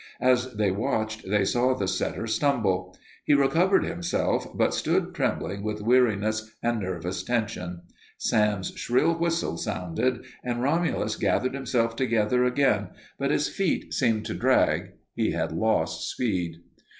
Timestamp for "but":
4.55-4.73, 13.19-13.29